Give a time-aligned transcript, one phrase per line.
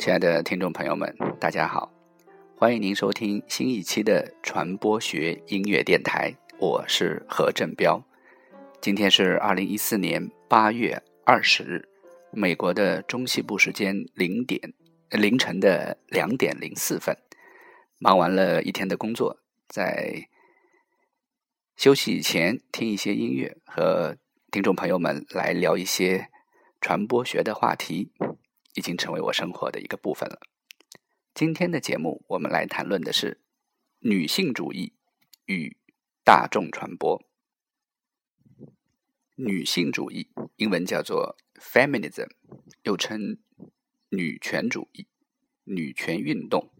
[0.00, 1.92] 亲爱的听众朋友们，大家好，
[2.56, 8.02] 欢迎您收听新一期的传播学音乐电台，我是何振彪。
[8.80, 11.86] 今天是二零一四年八月二十日，
[12.32, 14.72] 美国的中西部时间零点
[15.10, 17.14] 凌晨的两点零四分，
[17.98, 19.36] 忙完了一天的工作，
[19.68, 20.30] 在
[21.76, 24.16] 休息以前听一些音乐，和
[24.50, 26.30] 听众朋友们来聊一些
[26.80, 28.10] 传播学的话题。
[28.74, 30.40] 已经成为我生活的一个部分了。
[31.34, 33.40] 今天的节目，我们来谈论的是
[34.00, 34.92] 女性主义
[35.46, 35.76] 与
[36.24, 37.24] 大众传播。
[39.36, 42.28] 女性主义，英文叫做 feminism，
[42.82, 43.38] 又称
[44.10, 45.06] 女权主义、
[45.64, 46.70] 女权运动，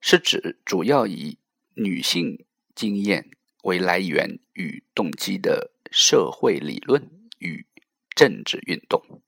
[0.00, 1.38] 是指主要以
[1.74, 3.30] 女性经验
[3.62, 7.66] 为来源与动机的社会理论与
[8.16, 9.22] 政治运动。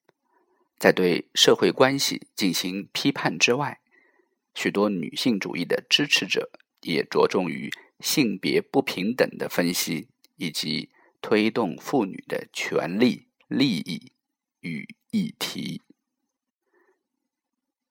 [0.85, 3.81] 在对社会关系进行批判之外，
[4.55, 6.51] 许多女性主义的支持者
[6.83, 10.91] 也着重于性别不平等的分析，以及
[11.23, 14.13] 推动妇女的权利、利益
[14.61, 15.81] 与议题。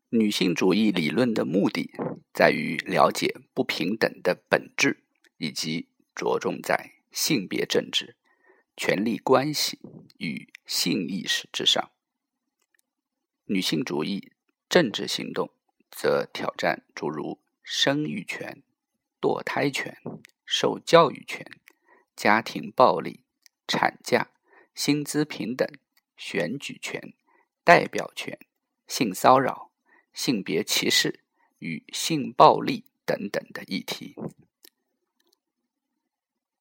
[0.10, 1.90] 女性主义理论的目的
[2.32, 5.02] 在于了解不平等的本质，
[5.40, 8.16] 以及着重在性别政治、
[8.78, 9.80] 权力关系
[10.20, 11.90] 与性意识之上。
[13.46, 14.32] 女性主义
[14.70, 15.50] 政治行动
[15.92, 18.64] 则挑战诸如生育权、
[19.20, 19.98] 堕胎权、
[20.46, 21.46] 受教育权、
[22.16, 23.20] 家庭暴力、
[23.68, 24.32] 产假、
[24.74, 25.68] 薪资平等、
[26.16, 27.14] 选举权、
[27.66, 28.40] 代表权、
[28.88, 29.72] 性骚扰、
[30.14, 31.20] 性别歧视
[31.60, 34.16] 与性暴力等等的议题。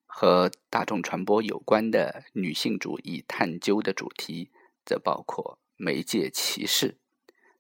[0.06, 4.50] 和大众传播有关的女性主义探究的主题，
[4.84, 5.58] 则包括。
[5.84, 6.97] 媒介歧视、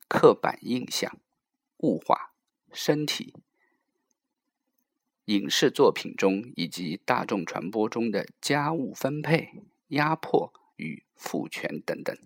[0.06, 1.18] 刻板印象、
[1.78, 2.32] 物化、
[2.72, 3.34] 身体、
[5.24, 12.16] 影视作品中以及大众传播中的家务分配、压迫与父权等等。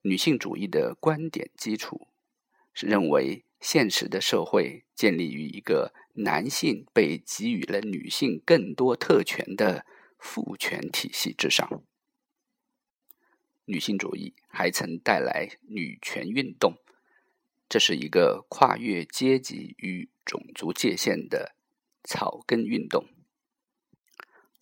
[0.00, 2.08] 女性主义的观点基础
[2.72, 9.84] 是认为，现实的社会建立于一个男性被给予了女性更多特权的
[10.18, 11.82] 父权体系之上。
[13.64, 16.76] 女性主义还曾带来女权运动，
[17.68, 21.54] 这是一个跨越阶级与种族界限的
[22.02, 23.06] 草根运动。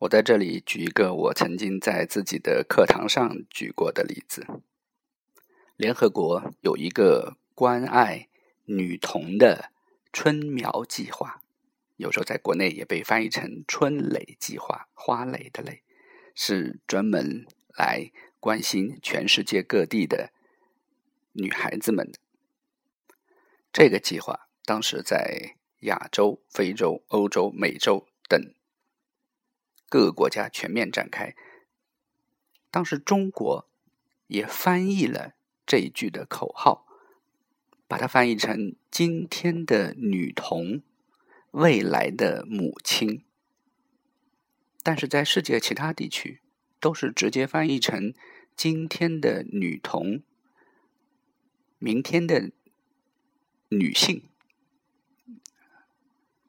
[0.00, 4.47] 我在这里举一个我曾经在自己的课堂上举过的例子：
[5.77, 8.28] 联合国有一个关爱
[8.65, 9.72] 女童的
[10.12, 11.43] 春苗计划，
[11.97, 15.83] 有时候在国内也被翻译成春蕾计划，花蕾的蕾，
[16.34, 17.47] 是专门
[17.77, 18.10] 来。
[18.41, 20.33] 关心全世界各地的
[21.33, 22.11] 女孩子们，
[23.71, 28.55] 这个计划当时在亚洲、非洲、欧洲、美洲等
[29.91, 31.37] 各个国家全面展开。
[32.71, 33.69] 当时中国
[34.27, 35.34] 也翻译了
[35.67, 36.87] 这一句的口号，
[37.87, 40.81] 把它翻译成“今天的女童，
[41.51, 43.22] 未来的母亲”。
[44.83, 46.41] 但是在世界其他地区。
[46.81, 48.15] 都是直接翻译成
[48.57, 50.23] “今天的女童，
[51.79, 52.51] 明天的
[53.69, 54.23] 女性”，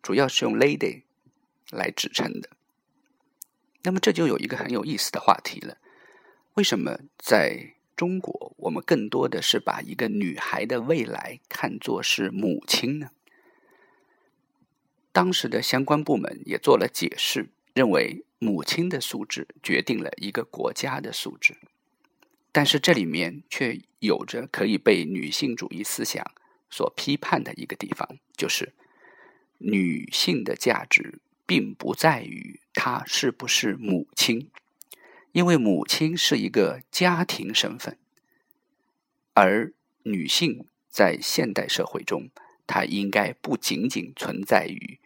[0.01, 1.03] 主要是用 “lady”
[1.69, 2.49] 来指称的。
[3.83, 5.77] 那么这就有一个很有意思的话题了：
[6.53, 13.09] 为什么在中国，我们更多的是把一个女孩的未来看作是母亲呢？
[15.11, 18.23] 当时的相关部门也做了解释，认为。
[18.43, 21.57] 母亲的素质决定了一个国家的素质，
[22.51, 26.25] 但是这里面却有着可以被女性主义思想
[26.67, 28.73] 所批判的一个地方，就是
[29.59, 34.49] 女性的价值并不在于她是不是母亲，
[35.33, 37.99] 因为母亲是一个家庭身份，
[39.35, 39.71] 而
[40.01, 42.31] 女性在现代社会中，
[42.65, 44.97] 她应该不仅仅存在于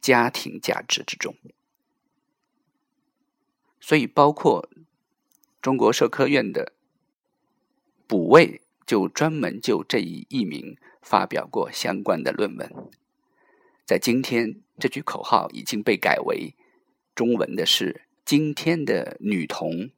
[0.00, 1.34] 家庭价值之中。
[3.84, 4.70] 所以，包括
[5.60, 6.72] 中国社科院的
[8.06, 12.72] 补位，就专门就这一译名发表过相关的论文。
[13.84, 16.54] 在今天，这句口号已经被改为
[17.12, 19.90] 中文的是“今天的女童，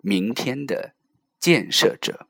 [0.00, 0.94] 明天的
[1.38, 2.26] 建设者”。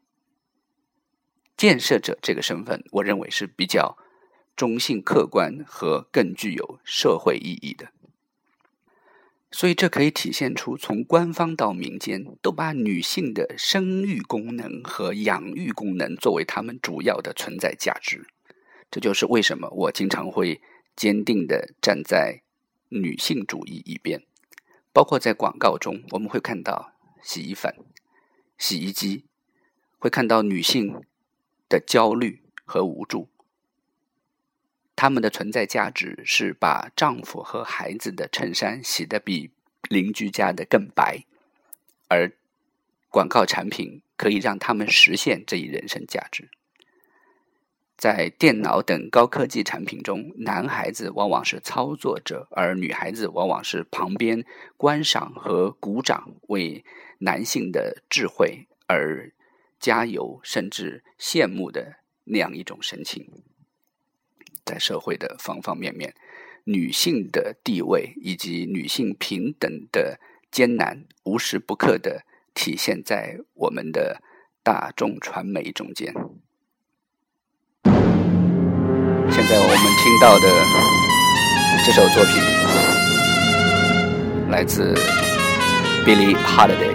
[1.57, 3.97] 建设者这个身份，我认为是比较
[4.55, 7.91] 中性、客观和更具有社会意义的。
[9.57, 18.27] 所以这可以体现出从官方到民间都把女性的生育功能和养育功能作为他们主要的存在价值。
[18.91, 20.61] 这就是为什么我经常会
[20.97, 22.43] 坚定的站在
[22.89, 24.25] 女性主义一边。
[24.93, 26.93] 包括在广告中，我们会看到
[27.23, 27.73] 洗衣粉、
[28.59, 29.25] 洗衣机，
[30.01, 31.01] 会看到女性
[31.69, 33.29] 的焦虑和无助。
[34.97, 39.51] 他们的存在价值是把丈夫和孩子的衬衫洗得比
[39.89, 41.25] 邻居家的更白，
[42.09, 42.33] 而
[43.11, 46.49] 广告产品可以让他们实现这一人生价值。
[47.97, 54.45] 在电脑等高科技产品中，男孩子往往是操作者，而女孩子往往是旁边
[54.77, 56.85] 观赏和鼓掌，为
[57.19, 59.33] 男性的智慧而
[59.79, 63.29] 加油，甚至羡慕的那样一种神情。
[64.65, 66.15] 在社会的方方面面，
[66.65, 70.19] 女性的地位以及女性平等的
[70.51, 72.25] 艰难，无时不刻的
[72.55, 74.23] 体现在我们的
[74.63, 76.15] 大众传媒中间。
[79.31, 80.49] 现在我们听到的
[81.85, 82.41] 这首作品
[84.51, 84.95] 来自
[86.07, 86.95] Billie Holiday，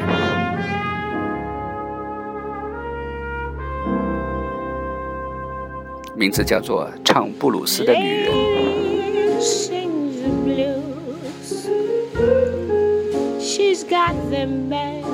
[6.20, 8.34] 名字叫做《唱布鲁斯的女人》。
[13.40, 15.06] She's got them bad.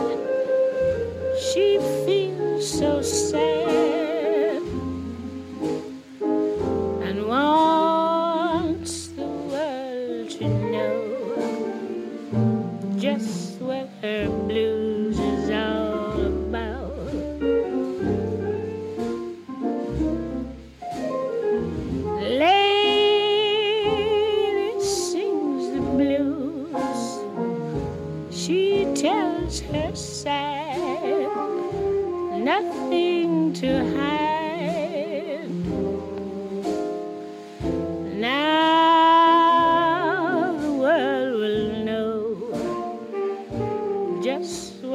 [1.39, 3.84] She feels so sad.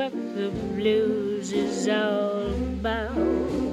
[0.01, 3.70] what the blues is all about.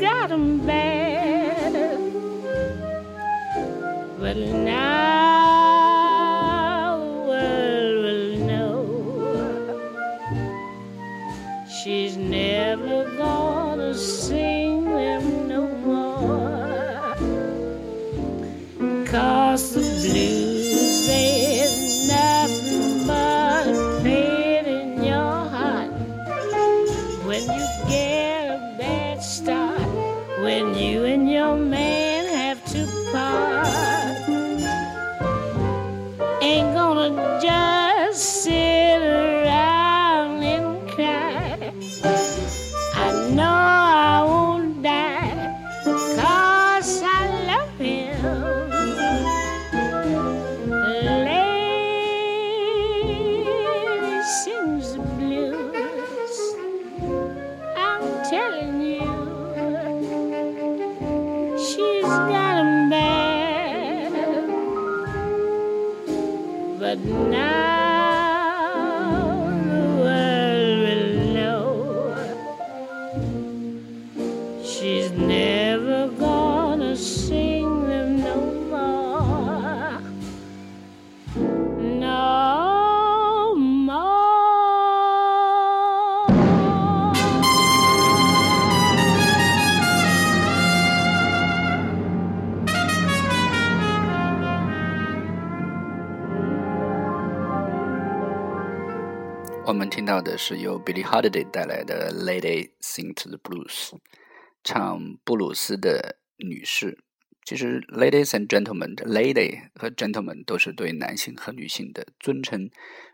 [0.00, 1.72] got 'em bad.
[4.18, 5.13] But now
[100.04, 103.88] 听到的是由 Billie Holiday 带来的《Lady Sing to the Blues》。
[104.62, 106.98] 唱布鲁斯的女士
[107.42, 112.68] 其实，ladies and gentlemen，lady 和 gentlemen 都是对男性和女性的尊称。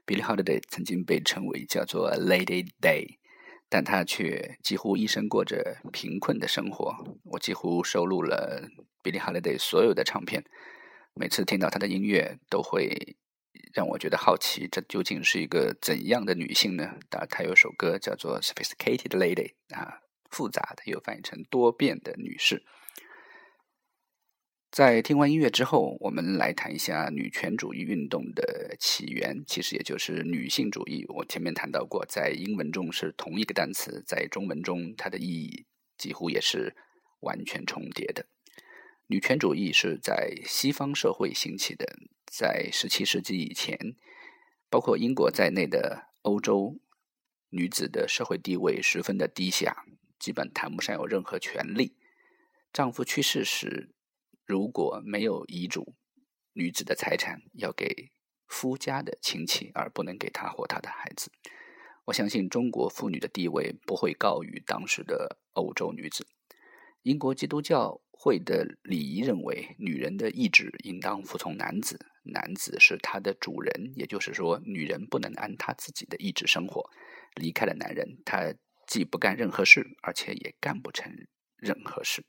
[0.05, 3.19] Billie Holiday 曾经被称为叫做 Lady Day，
[3.69, 6.93] 但她却几乎一生过着贫困的生活。
[7.23, 8.69] 我几乎收录了
[9.05, 10.45] Billie Holiday 所有的唱片，
[11.15, 13.15] 每次听到她的音乐，都会
[13.73, 16.99] 让我觉得好奇，这究竟是一个怎样的女性呢？
[17.09, 22.63] 当然，她有首歌叫做 Sophisticated Lady，啊，复杂的又翻译成多变的女士。
[24.71, 31.05] 在听完音乐之后，我们来谈一下女权主义运动的起源，其实也就是女性主义。
[31.09, 35.67] 我前面谈到过，在英文中是同一个单词，在中文中它的意义
[35.99, 36.77] 几乎也是
[37.21, 38.25] 完全重叠的。
[39.11, 41.85] 女权主义是在西方社会兴起的，
[42.27, 43.97] 在十七世纪以前，
[44.69, 46.79] 包括英国在内的欧洲
[47.49, 49.85] 女子的社会地位十分的低下，
[50.17, 51.97] 基本谈不上有任何权利。
[52.73, 53.91] 丈夫去世时。
[54.47, 55.97] 如果没有遗嘱，
[56.53, 58.11] 女子的财产要给
[58.47, 61.33] 夫家的亲戚，而不能给她或她的孩子。
[62.05, 66.29] 我相信中国妇女的地位不会高于当时的欧洲女子。
[67.03, 76.91] 英国基督教会的礼仪认为，女人的意志应当服从男子，男子是她的主人，也就是说，女人不能按她自己的意志生活。
[77.35, 78.55] 离开了男人，她
[78.87, 81.11] 既不干任何事，而且也干不成
[81.57, 82.27] 任何事。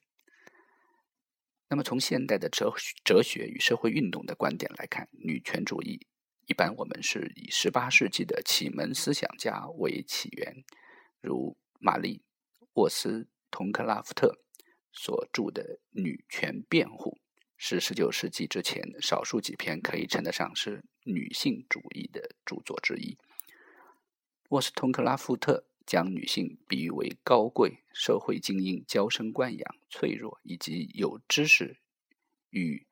[1.67, 6.07] 那么，从现代的哲哲学与社会运动的观点来看，女权主义
[6.47, 10.63] 一般我们是以十八世纪的启蒙思想家为起源，
[11.19, 12.23] 如玛丽·
[12.75, 14.41] 沃斯通克拉夫特
[14.91, 17.17] 所著的《女权辩护》，
[17.57, 23.17] 是十九世纪之前少数几篇可以称得上是女性主义的著作之一。
[24.49, 25.65] 沃斯通克拉夫特。
[25.83, 31.79] 将女性比喻为高贵社会精英、娇生惯养、脆弱以及有知识
[32.51, 32.85] 与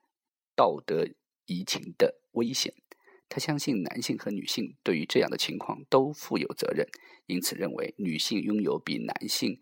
[0.56, 1.08] 道德
[1.46, 2.74] 移情的危险。
[3.30, 6.88] 他相信男性和女性对于这样的情况都负有责任，
[7.28, 9.62] 因此认为女性拥有比男性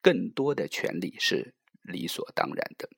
[0.00, 2.88] 更多的权利是理所当然的。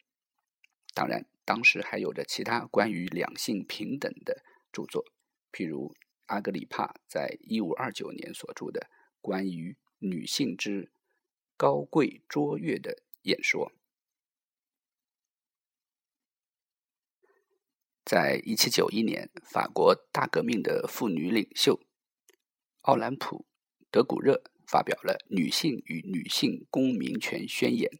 [0.94, 5.04] 当然，当时还有着其他关于两性平等的著作，
[5.50, 5.94] 譬如
[6.26, 8.90] 阿格里帕在一五二九年所著的。
[9.20, 10.90] 关于女性之
[11.56, 13.72] 高贵卓越的演说，
[18.04, 21.80] 在一七九一年，法国大革命的妇女领袖
[22.80, 23.46] 奥兰普·
[23.92, 27.90] 德古热发表了《女性与女性公民权宣言》。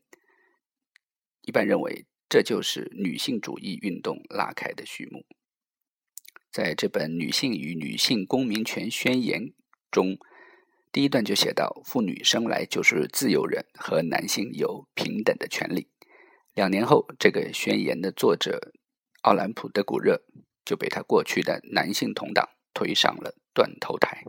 [1.43, 5.27] 一般认为，这就是女性主义运动拉开的序幕。
[6.51, 9.43] 在这本《女性与女性公民权宣言》
[9.91, 10.17] 中，
[10.91, 15.89] 第一段就写到，妇女生来就是自由人，和男性有平等的权利。
[16.55, 18.73] 两年后，这个宣言的作者
[19.23, 20.23] 奥兰普·德古热
[20.65, 24.25] 就被他过去的男性同党推上了断头台。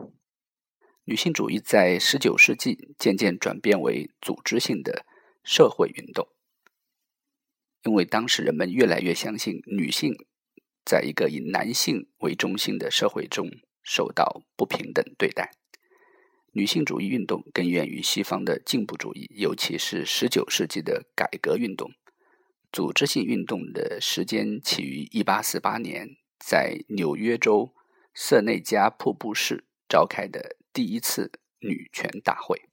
[1.06, 5.04] 女性主义在十九世纪渐渐转变为组织性的
[5.42, 6.28] 社会运动，
[7.82, 10.14] 因为当时人们越来越相信女性
[10.82, 13.50] 在一个以男性为中心的社会中
[13.82, 15.50] 受到不平等对待。
[16.52, 21.92] 女性主义运动根源于西方的进步主义，尤其是19世纪的改革运动。
[22.72, 27.74] 组织性运动的时间起于1848年，在纽约州
[28.14, 32.68] 瑟内加瀑布市召开的第一次女权大会。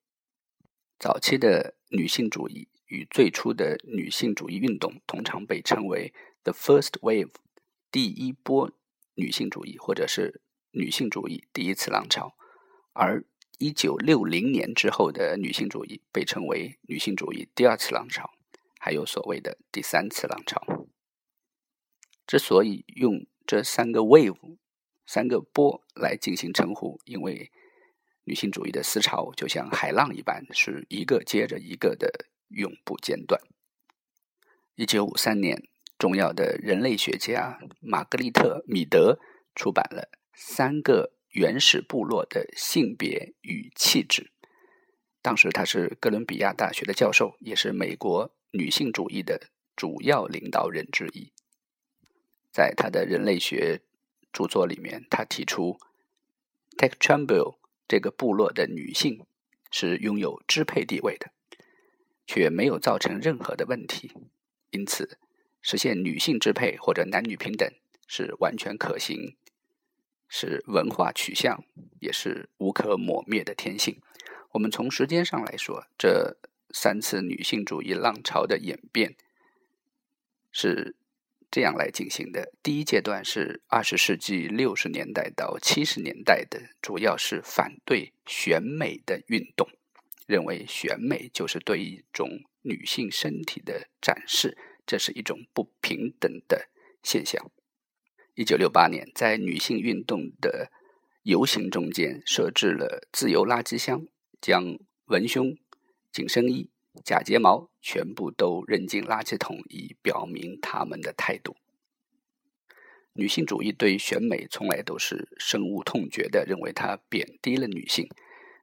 [0.97, 7.29] 早期的女性主义与最初的女性主义运动通常被称为 “the first wave”（
[7.91, 8.71] 第一波
[9.13, 10.41] 女性主义）或者是
[10.71, 12.35] 女性主义第一次浪潮，
[12.93, 13.23] 而
[13.59, 18.31] 一九六零年之后的女性主义被称为女性主义第二次浪潮，
[18.79, 20.87] 还有所谓的第三次浪潮。
[22.25, 24.57] 之所以用这三个 wave
[25.05, 27.51] 三个波来进行称呼，因为
[28.31, 33.41] 女性主义的思潮就像海浪一般，是一个接着一个的永不间断。
[34.75, 35.67] 一九五三年，
[35.99, 39.19] 重要的人类学家玛格丽特·米德
[39.53, 41.11] 出版了三个。
[41.33, 44.33] 原始部落的性别与气质。
[45.21, 51.31] 当时他是哥伦比亚大学的教授，也是美国女性主义的主要领导人之一。
[52.51, 53.79] 在他的人类学
[54.33, 55.79] 著作里面，他提出
[56.77, 57.57] t e c h a m b l
[57.91, 59.25] 这个部落的女性
[59.69, 61.33] 是拥有支配地位的，
[62.25, 64.13] 却没有造成任何的问题，
[64.69, 65.19] 因此
[65.61, 67.69] 实现女性支配或者男女平等
[68.07, 69.35] 是完全可行。
[70.29, 71.65] 是文化取向，
[71.99, 74.01] 也是无可磨灭的天性。
[74.51, 76.37] 我们从时间上来说，这
[76.69, 79.17] 三次女性主义浪潮的演变，
[80.49, 80.95] 是
[81.51, 89.67] 这样来进行的：第一阶段是二十世纪六十年代到七十年代的，主要是反对选美的运动，
[90.25, 92.29] 认为选美就是对一种
[92.61, 96.69] 女性身体的展示，这是一种不平等的
[97.03, 97.51] 现象。
[98.35, 100.71] 一九六八年，在女性运动的
[101.23, 104.07] 游行中间设置了自由垃圾箱，
[104.39, 105.57] 将文胸、
[106.13, 106.70] 紧身衣。
[107.05, 111.55] 假睫毛全部都扔进垃圾桶，以表明他们的态度。
[113.13, 118.09] 女性主义对选美从来都是深恶痛绝的，认为它贬低了女性。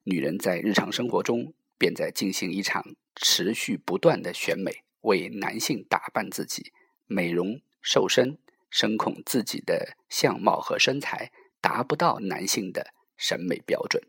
[0.04, 6.73] 女人在日常生活中便在进行一场持续不断的选美，为男性打扮自己、
[7.06, 8.38] 美容瘦身，
[8.70, 11.30] 深恐自己的相貌和身材
[11.61, 14.02] 达不到男性的审美标准。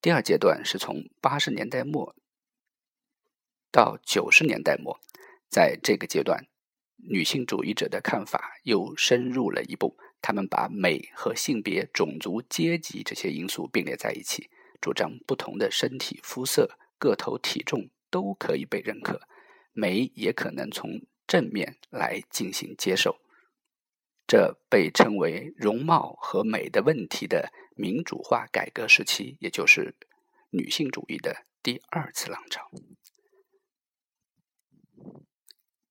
[0.00, 2.14] 第二阶段是从八十年代末。
[3.74, 5.00] 到九十年代末，
[5.48, 6.46] 在这个阶段，
[7.10, 9.98] 女性主义者的看法又深入了一步。
[10.22, 14.48] 他们把美和性别、种族、阶级这些因素并列在一起，
[14.80, 19.20] 主张不同的身体肤色、个头、体重都可以被认可，
[19.72, 23.18] 美也可能从正面来进行接受。
[24.24, 29.96] 这被称为“容貌和美的问题”的民主化改革时期，也就是
[30.50, 32.70] 女性主义的第二次浪潮。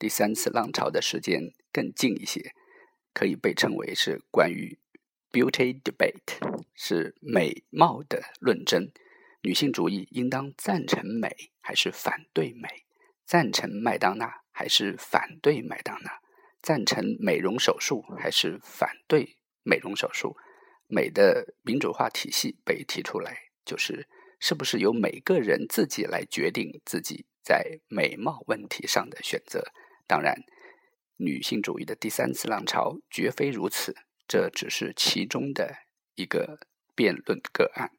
[0.03, 2.53] 第三次浪潮的时间更近一些，
[3.13, 4.77] 可以被称为是关于
[5.31, 8.91] beauty debate，是美貌的论争。
[9.43, 12.67] 女性主义应当赞成美还是反对美？
[13.25, 16.19] 赞成麦当娜还是反对麦当娜？
[16.61, 20.35] 赞成美容手术还是反对美容手术？
[20.87, 24.05] 美的民主化体系被提出来，就是
[24.37, 29.63] 是不是由每个人自己来决定自己在美貌问题上的选择？
[30.13, 30.43] 当然，
[31.17, 33.95] 女性主义的第三次浪潮绝非如此，
[34.27, 35.73] 这只是其中的
[36.13, 36.59] 一个
[36.93, 37.89] 辩论个案。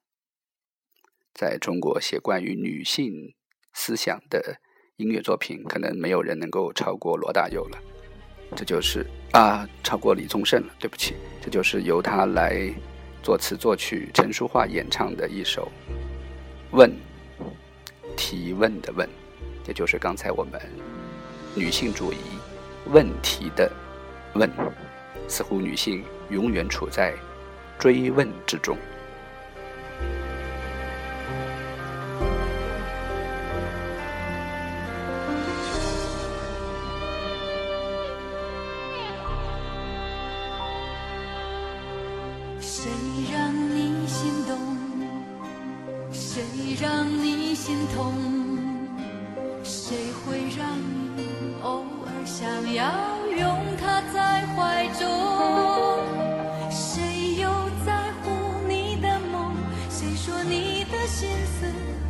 [1.34, 3.34] 在中国写关于女性
[3.72, 4.60] 思想的
[4.94, 7.82] 音乐作品，可能没有人能够超过罗大佑了。
[8.54, 10.76] 这就是啊，超过李宗盛了。
[10.78, 12.72] 对不起，这就是由他来
[13.24, 15.68] 作词作曲、陈淑桦演唱的一首
[16.76, 16.88] 《问》，
[18.16, 19.10] 提问的问，
[19.66, 20.60] 也就是刚才我们。
[21.56, 22.16] 女性主义
[22.86, 23.70] 问题的
[24.34, 24.50] 问，
[25.28, 27.14] 似乎女性永远处在
[27.78, 28.76] 追问之中。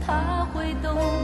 [0.07, 1.24] 他会懂？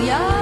[0.00, 0.39] yeah.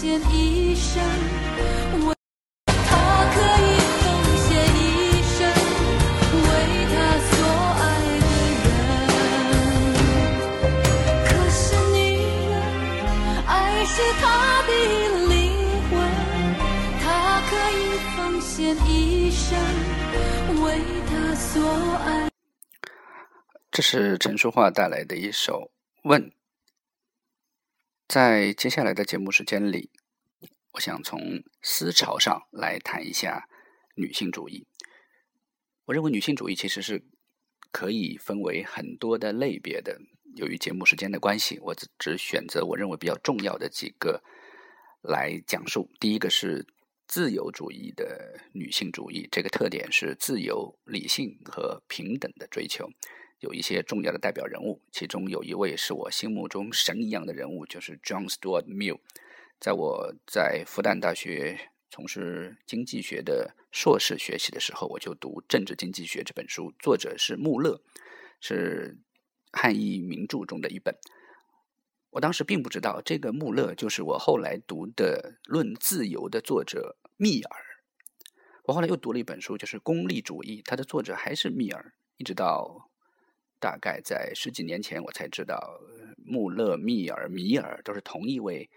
[0.00, 0.98] 献一生，
[2.00, 2.14] 为
[6.88, 6.96] 他
[7.28, 7.36] 所
[7.76, 7.82] 爱
[8.64, 8.64] 的
[9.10, 9.12] 人。
[11.26, 11.60] 可是
[11.92, 11.96] 女
[12.48, 12.52] 人，
[13.46, 13.52] 爱
[13.84, 14.24] 是他
[14.62, 14.70] 的
[15.28, 15.36] 灵
[15.90, 15.92] 魂，
[17.02, 17.04] 他
[17.50, 17.78] 可以
[18.16, 19.44] 奉献一生，
[20.62, 21.52] 为他所
[22.06, 22.08] 爱。
[23.70, 25.60] 这是陈淑桦带来的一首
[26.08, 26.22] 《问》。
[28.10, 29.88] 在接下来的节目时间里，
[30.72, 33.48] 我想从思潮上来谈一下
[33.94, 34.66] 女性主义。
[35.84, 37.04] 我认为女性主义其实是
[37.70, 40.00] 可以分为很多的类别的。
[40.34, 44.20] 由于节目时间的关系，我只选择我认为比较重要的几个
[45.02, 45.88] 来讲述。
[46.00, 46.66] 第一个是
[47.06, 52.90] 自由主义的女性主义，这个特点是自由、理性和平等的追求。
[53.40, 59.00] 有一些重要的代表人物，其中有一位是我心目中神一样的人物，就是 John Stuart Mill。
[59.58, 67.82] 在我在复旦大学从事经济学的硕士学习的时候，我就读《政治经济学》这本书，作者是穆勒，
[68.40, 68.98] 是
[69.52, 70.94] 汉译名著中的一本。
[72.10, 77.56] 我当时并不知道，这个穆勒就是我后来读的《论自由》的作者密尔。
[78.64, 82.89] 我后来又读了一本书，就是《功利主义》，它的作者还是密尔，一直到。
[83.60, 85.78] 大概在十几年前，我才知道
[86.16, 88.68] 穆勒、密尔、米尔都是同一位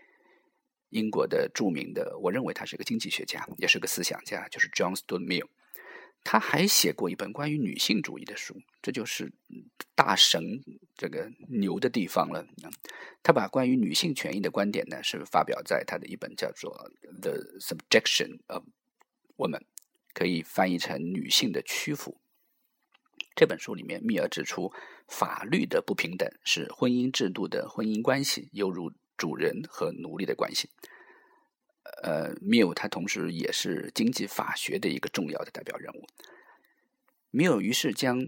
[0.90, 5.48] 英国的著名的，我认为他是个经济学家，也是个思想家，就是 John Stuart Mill。
[6.26, 9.34] 他还写过一本关于女性主义的书，这就是
[9.94, 10.62] 大神
[10.96, 12.46] 这个牛的地方了。
[13.22, 16.90] 他把关于女性权益的观点呢，是发表在他的一本叫做
[17.22, 18.64] 《The Subjection of
[19.36, 19.60] Woman》，
[20.14, 22.18] 可以翻译成“女性的屈服”。
[23.36, 24.72] 这本书里面，密尔指出，
[25.08, 30.70] 法律的不平等是婚姻制度的婚姻关系犹如主人和奴隶的关系。
[32.04, 36.06] 呃，密尔他同时也是经济法学的一个重要的代表人物。
[37.32, 38.28] 密尔于是将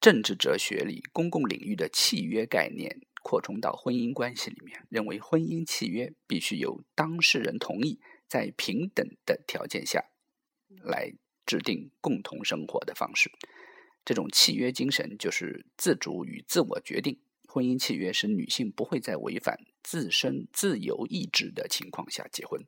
[0.00, 10.04] 政治哲学里公共领域的契约概念扩充到婚姻关系里面，认为婚姻契约必须由当事人同意，在平等的条件下
[10.68, 11.12] 来
[11.44, 13.30] 制定共同生活的方式。
[14.06, 17.18] 这种契约精神就是自主与自我决定。
[17.48, 22.62] 婚姻契约使女性不会在违反自身自由意志的情况下结婚。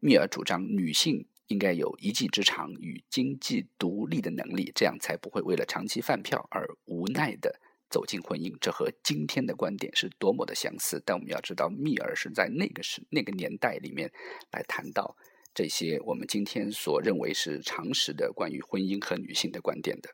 [0.00, 7.58] 密尔主张女性应该有一技之长与经济独立的能力，这样才不会为了长期饭票而无奈的
[7.88, 8.54] 走进婚姻。
[8.60, 11.02] 这和今天的观点是多么的相似！
[11.06, 14.12] 但我们要知道，密尔是在那个时那个年代里面
[14.50, 15.16] 来谈到
[15.54, 20.10] 这些我们今天所认为是常识的关于婚姻和女性的观点的。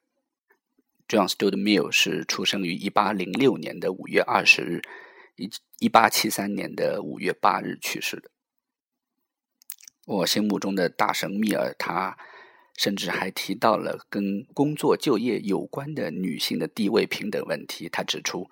[1.12, 4.81] John Stuart Mill 是出生于一八零六年的五月二十日，
[5.37, 8.31] 一一八七三年的五月八日去世的。
[10.07, 12.16] 我心目中的大神密尔，他
[12.79, 17.90] 甚至还提到了跟工作就业有关的女性的地位平等问题。
[17.90, 18.48] 他指出，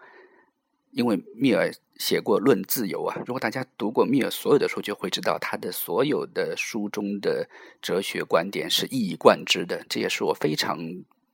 [0.90, 7.48] 因为密尔写过《论自由》啊，如果大家读过密尔所有的书，就会知道他的所有的书中的
[7.80, 9.82] 哲学观点是一以贯之的。
[9.88, 10.78] 这也是我非常。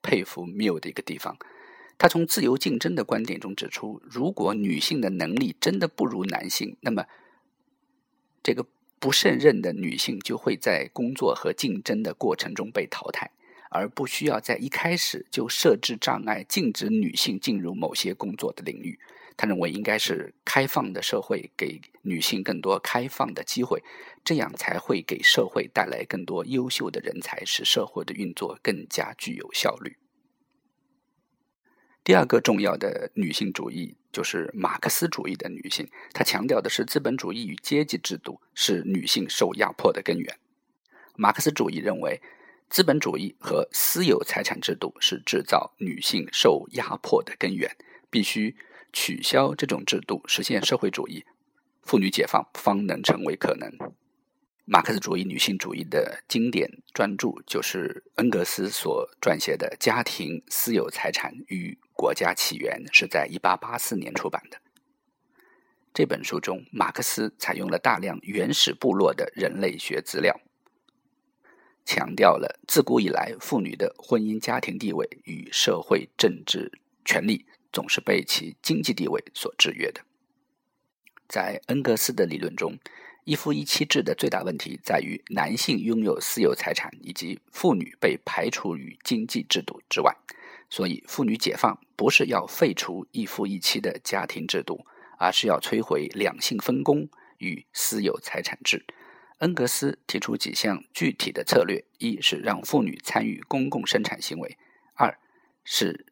[0.07, 1.37] 佩服缪的一个地方，
[1.99, 7.05] 他从自由竞争的观点中指出，如果女性的能力真的不如男性，那么
[8.41, 8.65] 这个
[9.01, 13.33] 不胜任的女性就会在工作和竞争的过程中被淘汰，
[13.69, 19.01] 而不需要在一开始就设置障碍，禁止女性进入某些工作的领域。
[19.37, 23.83] 他认为应该是开放的社会，给女性更多开放的机会，
[24.25, 29.99] 这样才会给社会带来更多优秀的人才，使社会的运作更加具有效率。
[32.03, 40.39] 第二个重要的女性主义就是马克思主义的女性，她强调的是资本主义与阶级制度是女性受压迫的根源。
[41.17, 42.23] 马克思主义认为，
[42.71, 47.77] 资本主义和私有财产制度是制造女性受压迫的根源，
[48.09, 48.57] 必须。
[48.93, 51.25] 取消这种制度，实现社会主义，
[51.83, 53.71] 妇女解放方能成为可能。
[54.69, 64.61] 马克思主义女性主义的经典专著就是恩格斯所撰写的《家庭、私有财产与国家起源》，是在一八八四年出版的。
[65.95, 70.39] 这本书中，马克思采用了大量原始部落的人类学资料，
[71.85, 76.73] 强调了自古以来妇女的婚姻家庭地位与社会政治
[77.05, 77.47] 权利。
[77.73, 80.03] 总是被其经济地位所制约的。
[81.29, 82.79] 在恩格斯的理论中，
[83.25, 90.17] 一夫一妻制的最大问题在于男性拥有私有财产，以及妇女被排除于经济制度之外。
[90.71, 94.87] 所以，妇女解放不是要废除一夫一妻的家庭制度，
[95.19, 98.85] 而是要摧毁两性分工与私有财产制。
[99.39, 104.57] 恩格斯提出几项具体的策略：一是让妇女参与公共生产行为；
[104.95, 105.19] 二
[105.63, 106.07] 是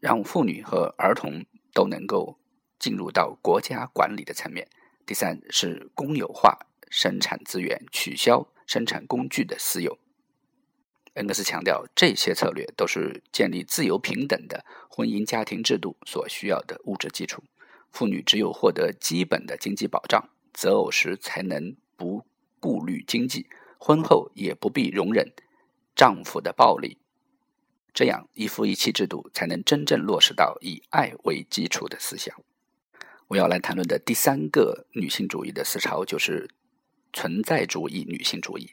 [0.00, 2.38] 让妇女和儿童都能够
[2.78, 4.64] 进入到国家管理的层面；
[5.06, 6.58] 第三是公有化
[6.90, 9.98] 生产资源，取消生产工具的私有。
[11.14, 17.42] 恩格斯强调，这些策略都是建立自由平等的婚姻家庭制度所需要的物质基础。
[17.92, 22.24] 妇女只有获得基本的经济保障，择偶时才能不。
[22.60, 23.46] 顾虑经济，
[23.78, 25.32] 婚后也不必容忍
[25.94, 26.98] 丈夫的暴力，
[27.92, 32.34] 这样一夫一妻制度才能真正落实到以爱为基础的思想。
[33.28, 36.48] 我要来谈论的第三个女性主义的思潮就是
[37.12, 38.70] 存在主义女性主义。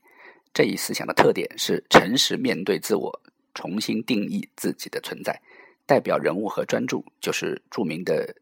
[0.54, 3.22] 这一思想的特点是诚实面对自我，
[3.54, 5.42] 重新定义自己的存在。
[5.86, 8.36] 代表人物和专著就是著名的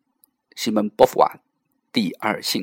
[0.56, 1.34] 西蒙波伏娃
[1.92, 2.62] 《第二性》。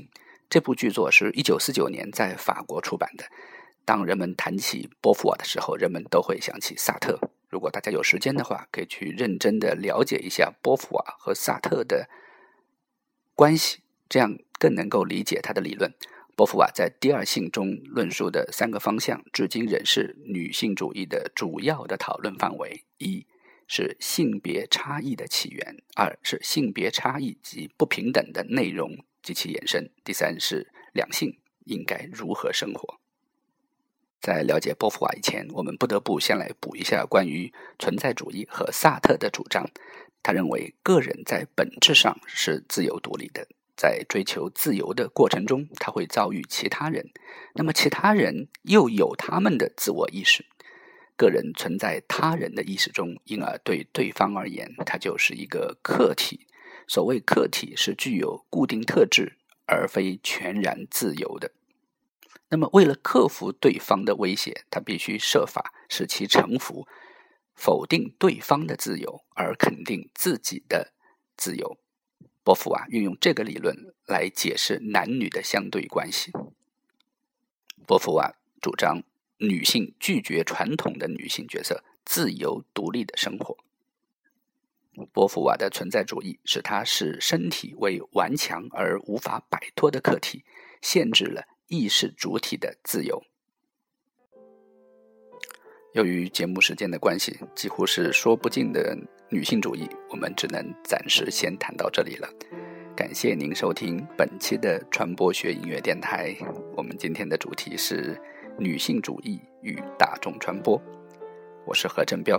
[0.49, 3.25] 这部剧作是一九四九年在法国出版的。
[3.85, 7.19] 当人们谈起波伏娃的时候，人们都会想起萨特。
[7.51, 12.09] 如果大家有时间的话，可以去认真的了解一下波伏娃和萨特的
[13.35, 15.93] 关系，这样更能够理解他的理论。
[16.37, 23.27] 波伏娃在《第二性》中论述的三个方向，至今仍是女性主义的主要的讨论范围：一
[23.67, 29.05] 是性别差异的起源；二是性别差异及不平等的内容。
[29.23, 29.91] 及其延伸。
[30.03, 33.01] 第三是两性应该如何生活。
[34.21, 39.69] 在了解波伏娃以前，我们不得不先来补一下关于存在主义和萨特的主张。
[40.23, 47.11] 他认为，个人在本质上是自由独立的，在追求自由的过程中，他会遭遇其他人，
[47.55, 50.45] 那么其他人又有他们的自我意识。
[51.17, 56.47] 个人存在他人的意识中，因而对对方而言，他就是一个客体。
[56.87, 61.53] 所谓客体是具有固定特质，而非全然自由的。
[62.51, 66.87] 那么，为了克服对方的威胁，他必须设法使其臣服，
[67.55, 70.93] 否定对方的自由，而肯定自己的
[71.37, 71.79] 自由。
[72.43, 76.33] 波伏娃运用这个理论来解释男女的相对关系。
[77.87, 79.05] 波伏娃主张
[79.39, 83.57] 女性拒绝传统的女性角色，自由独立的生活。
[85.13, 90.45] 波伏娃的存在主义使他视身体为顽强而无法摆脱的客体，
[90.83, 93.23] 限制了意识主体的自由。
[95.93, 98.99] 由于节目时间的关系，几乎是说不尽的
[99.31, 102.29] 女性主义，我们只能暂时先谈到这里了。
[102.97, 106.35] 感谢您收听本期的传播学音乐电台。
[106.77, 108.21] 我们今天的主题是
[108.59, 110.77] 女性主义与大众传播。
[111.65, 112.37] 我是何振彪。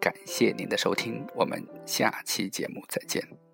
[0.00, 3.49] 感谢您的收听，我们下期节目再见。